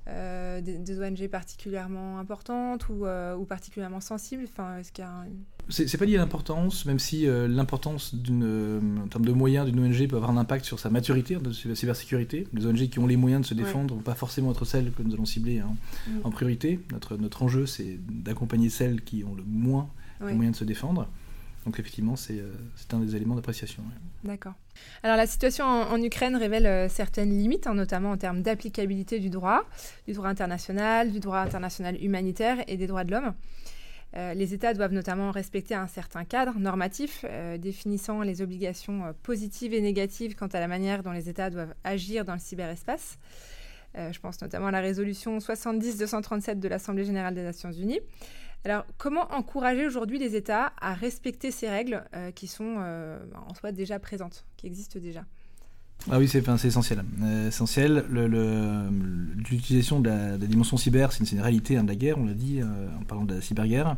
[0.09, 5.25] euh, des, ONG particulièrement importantes ou, ou particulièrement sensibles enfin, est-ce qu'il a
[5.69, 10.09] c'est, pas lié à l'importance, même si l'importance d'une, en termes de moyens d'une ONG
[10.09, 12.47] peut avoir un impact sur sa maturité de la cybersécurité.
[12.53, 14.93] Les ONG qui ont les moyens de se défendre ne vont pas forcément être celles
[14.93, 15.75] que nous allons cibler hein,
[16.07, 16.21] mm.
[16.25, 16.81] en priorité.
[16.93, 19.89] Notre, notre enjeu, c'est d'accompagner celles qui ont le moins
[20.27, 21.09] les moyens de se défendre.
[21.65, 22.53] Donc effectivement, c'est euh,
[22.93, 23.83] un des éléments d'appréciation.
[24.23, 24.53] D'accord.
[25.03, 29.31] Alors la situation en, Ukraine révèle euh, certaines limites, hein, notamment en termes d'applicabilité du
[29.31, 29.65] droit,
[30.07, 33.35] du droit international, du droit international humanitaire et des droits de l'homme.
[34.17, 37.25] Euh, les États doivent notamment respecter un certain cadre normatif
[37.59, 42.25] définissant les obligations positives et négatives quant à la manière dont les États doivent agir
[42.25, 43.19] dans le cyberespace.
[43.97, 48.01] je pense notamment à la résolution 70-237 de l'Assemblée générale des Nations unies.
[48.65, 53.53] Alors, comment encourager aujourd'hui les États à respecter ces règles euh, qui sont euh, en
[53.53, 55.27] soi déjà présentes, qui existent déjà?
[56.11, 57.05] Ah oui, c'est essentiel.
[57.23, 58.05] Euh, essentiel.
[59.49, 62.61] L'utilisation de, la dimension cyber, c'est une, réalité hein, de la guerre, on l'a dit
[62.63, 63.97] en parlant de la cyberguerre.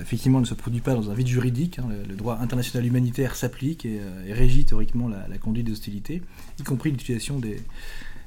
[0.00, 1.78] effectivement, elle ne se produit pas dans un vide juridique.
[1.78, 1.88] Hein.
[2.08, 6.22] le, droit international humanitaire s'applique et, régit théoriquement la, la, conduite des hostilités,
[6.58, 7.62] y compris l'utilisation des,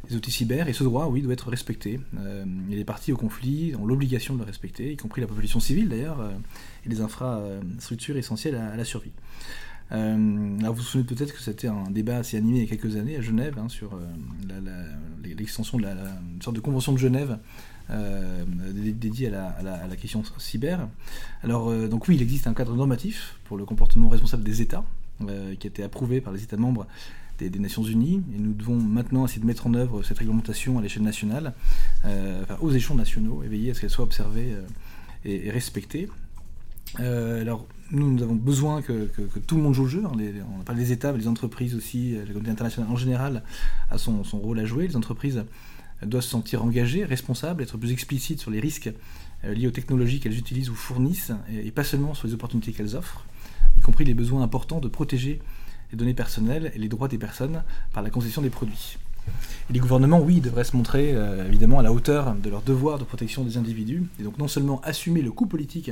[0.07, 1.99] les outils cyber, et ce droit, oui, doit être respecté.
[2.19, 5.89] Euh, les parties au conflit ont l'obligation de le respecter, y compris la population civile
[5.89, 6.31] d'ailleurs, euh,
[6.85, 9.11] et les infrastructures essentielles à, la survie.
[9.91, 12.69] Euh, alors vous vous souvenez peut-être que c'était un débat assez animé il y a
[12.69, 13.99] quelques années à Genève hein, sur
[15.23, 15.95] l'extension de la,
[16.41, 17.39] sorte de convention de Genève
[17.89, 20.87] dédiée à la, à la, question cyber.
[21.41, 24.85] Alors donc oui, il existe un cadre normatif pour le comportement responsable des États
[25.19, 26.85] qui a été approuvé par les États membres
[27.47, 30.81] des, Nations Unies, et nous devons maintenant essayer de mettre en œuvre cette réglementation à
[30.81, 31.53] l'échelle nationale,
[32.05, 34.61] euh, aux échelons nationaux, et veiller à ce qu'elle soit observée euh,
[35.23, 36.09] et, respectée.
[36.99, 39.09] Euh, alors, nous, avons besoin que,
[39.47, 40.03] tout le monde joue le jeu.
[40.05, 40.11] Hein,
[40.59, 43.43] on parle des États, mais les entreprises aussi, la communauté internationale en général
[43.89, 44.87] a son, rôle à jouer.
[44.87, 45.43] Les entreprises
[46.03, 48.91] doivent se sentir engagées, responsables, être plus explicites sur les risques
[49.43, 52.95] liés aux technologies qu'elles utilisent ou fournissent, et, et pas seulement sur les opportunités qu'elles
[52.95, 53.25] offrent,
[53.77, 55.39] y compris les besoins importants de protéger
[55.91, 58.97] les données personnelles et les droits des personnes par la concession des produits.
[59.69, 63.03] Les gouvernements, oui, devraient se montrer euh, évidemment à la hauteur de leur devoir de
[63.03, 65.91] protection des individus, et donc non seulement assumer le coût politique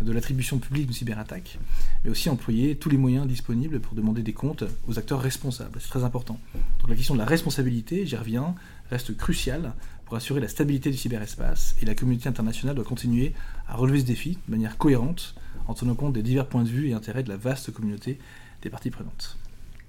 [0.00, 1.58] de l'attribution publique de cyberattaques,
[2.02, 5.78] mais aussi employer tous les moyens disponibles pour demander des comptes aux acteurs responsables.
[5.80, 6.40] C'est très important.
[6.80, 8.56] Donc la question de la responsabilité, j'y reviens,
[8.90, 9.72] reste cruciale
[10.04, 13.34] pour assurer la stabilité du cyberespace, et la communauté internationale doit continuer
[13.68, 15.36] à relever ce défi de manière cohérente,
[15.68, 18.18] en tenant compte des divers points de vue et intérêts de la vaste communauté
[18.62, 19.38] des parties prenantes.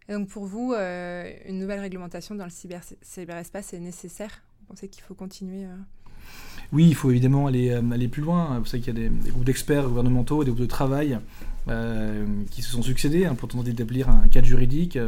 [0.09, 4.41] Et donc pour vous, euh, une nouvelle réglementation dans le cyber, cyberespace est nécessaire?
[4.59, 5.75] Vous pensez qu'il faut continuer euh?
[6.71, 8.59] Oui, il faut évidemment aller, euh, aller plus loin.
[8.59, 11.19] Vous savez qu'il y a des, groupes d'experts gouvernementaux, des groupes de travail
[12.51, 14.99] qui se sont succédés hein, pour tenter d'établir un cadre juridique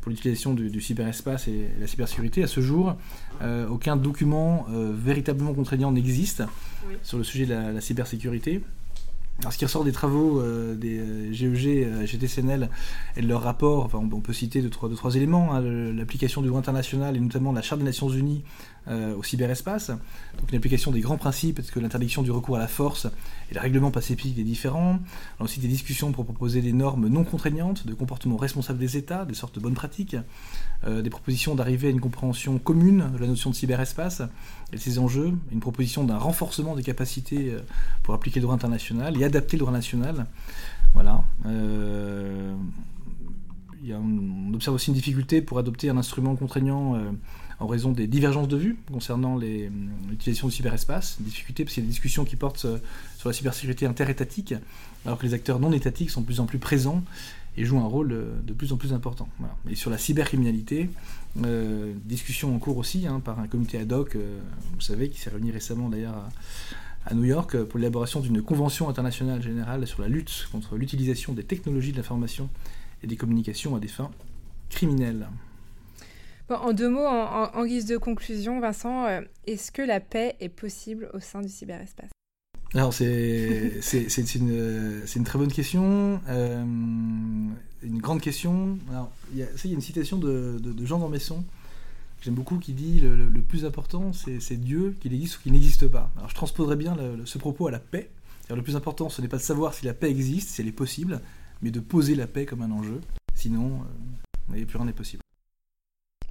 [0.00, 2.42] pour l'utilisation du, cyberespace et la cybersécurité.
[2.42, 2.96] À ce jour,
[3.68, 6.44] aucun document véritablement contraignant n'existe
[7.02, 8.62] sur le sujet de la cybersécurité.
[9.40, 10.42] Alors, ce qui ressort des travaux
[10.74, 12.70] des GEG, GTCNL
[13.16, 16.48] et de leur rapport, enfin, on, peut citer deux, trois, trois éléments, hein, l'application du
[16.48, 18.44] droit international et notamment la Charte des Nations Unies
[18.88, 22.68] au cyberespace, donc une application des grands principes, parce que l'interdiction du recours à la
[22.68, 23.06] force
[23.50, 25.00] et le règlement pacifique est différent.
[25.38, 28.96] On a aussi des discussions pour proposer des normes non contraignantes de comportement responsable des
[28.96, 30.16] États, des sortes de bonnes pratiques,
[30.86, 34.22] des propositions d'arriver à une compréhension commune de la notion de cyberespace
[34.72, 37.56] et de ses enjeux, une proposition d'un renforcement des capacités
[38.04, 40.26] pour appliquer le droit international et adapter le droit national.
[40.96, 41.22] Voilà.
[41.44, 42.54] Euh,
[43.92, 47.10] on observe aussi une difficulté pour adopter un instrument contraignant euh,
[47.60, 51.16] en raison des divergences de vues concernant l'utilisation du cyberespace.
[51.20, 52.78] Une difficulté parce qu'il y a des discussions qui portent euh,
[53.16, 54.54] sur la cybersécurité interétatique,
[55.04, 57.02] alors que les acteurs non étatiques sont de plus en plus présents
[57.56, 58.08] et jouent un rôle
[58.44, 59.30] de plus en plus important.
[59.70, 60.90] Et sur la cybercriminalité,
[62.04, 65.52] discussion en cours aussi hein, par un comité ad hoc, vous savez, qui s'est réuni
[65.52, 66.28] récemment d'ailleurs
[67.06, 71.44] à New York pour l'élaboration d'une convention internationale générale sur la lutte contre l'utilisation des
[71.44, 72.50] technologies de l'information
[73.06, 74.10] et des communications à des fins
[74.68, 75.28] criminelles.
[76.50, 81.08] en deux mots, en, guise de conclusion, Vincent, euh, est-ce que la paix est possible
[81.14, 82.10] au sein du cyberespace?
[82.74, 83.80] Alors c'est
[84.34, 86.64] une, une, très bonne question, euh,
[87.82, 88.76] une grande question.
[88.90, 91.44] Alors, il y, a, il y a une citation de, de, de Jean d'Ormesson
[92.22, 95.86] j'aime beaucoup, qui dit le, le, plus important, c'est Dieu, qu'il existe ou qu'il n'existe
[95.86, 96.10] pas.
[96.16, 98.10] Alors je transposerais bien ce propos à la paix.
[98.50, 100.72] Le plus important, ce n'est pas de savoir si la paix existe, si elle est
[100.72, 101.20] possible,
[101.62, 103.00] mais de poser la paix comme un enjeu.
[103.34, 103.82] Sinon,
[104.52, 105.22] euh, plus rien n'est possible.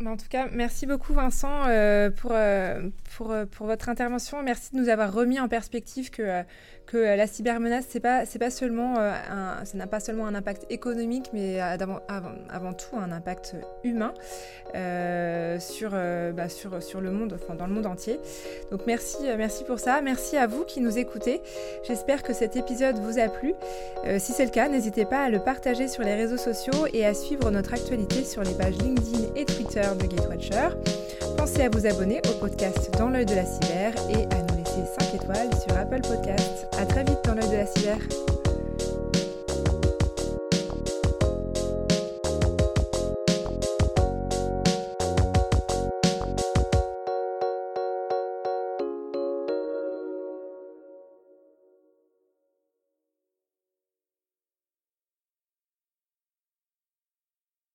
[0.04, 2.82] En tout cas, merci beaucoup Vincent euh, pour, euh,
[3.22, 4.44] euh, pour, votre intervention.
[4.44, 6.44] Merci de nous avoir remis en perspective que,
[6.86, 11.30] que la cybermenace, c'est pas, pas seulement, un, ça n'a pas seulement un impact économique,
[11.32, 13.56] mais avant, avant, tout un impact
[13.86, 14.14] humain
[15.60, 18.20] sur, bah, sur, sur le monde, enfin dans le monde entier.
[18.72, 20.02] Donc merci, merci pour ça.
[20.02, 21.42] Merci à vous qui nous écoutez.
[21.88, 23.54] J'espère que cet épisode vous a plu.
[24.20, 27.14] si c'est le cas, n'hésitez pas à le partager sur les réseaux sociaux et à
[27.14, 30.70] suivre notre actualité sur les pages LinkedIn et Twitter de Gatewatcher.
[31.38, 34.84] Pensez à vous abonner au podcast Dans l'œil de la cyber et à nous laisser
[35.00, 36.68] 5 étoiles sur Apple Podcasts.
[36.80, 37.98] A très vite dans l'œil de la cyber.